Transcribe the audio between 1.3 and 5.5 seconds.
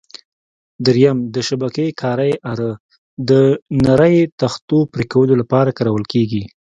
د شبکې کارۍ اره: د نرۍ تختو پرېکولو